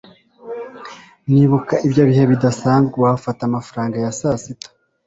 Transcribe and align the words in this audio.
nibuka 1.31 1.73
ibyo 1.87 2.03
bihe 2.09 2.23
bidasanzwe 2.31 2.95
wafata 3.05 3.41
amafaranga 3.45 3.95
ya 4.03 4.11
sasita 4.19 4.67